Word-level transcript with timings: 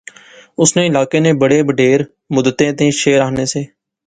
اس 0.61 0.69
نے 0.75 0.85
علاقے 0.87 1.19
نے 1.25 1.31
بڑے 1.41 1.61
بڈھیر 1.67 1.99
مدتیں 2.35 2.71
تھیں 2.77 2.89
شعر 3.01 3.19
آخنے 3.27 3.45
سے 3.53 3.63